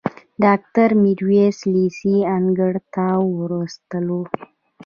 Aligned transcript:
ډاکټر 0.43 0.89
میرویس 1.03 1.57
لېسې 1.73 2.15
انګړ 2.35 2.73
ته 2.93 3.05
وروستلو. 3.37 4.21